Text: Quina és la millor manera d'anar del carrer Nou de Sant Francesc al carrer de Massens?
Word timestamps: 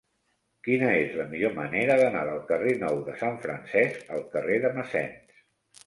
Quina 0.67 0.87
és 1.01 1.13
la 1.19 1.25
millor 1.33 1.53
manera 1.59 1.99
d'anar 2.01 2.25
del 2.31 2.41
carrer 2.49 2.73
Nou 2.87 3.05
de 3.11 3.17
Sant 3.23 3.41
Francesc 3.47 4.13
al 4.19 4.29
carrer 4.37 4.61
de 4.69 4.77
Massens? 4.81 5.43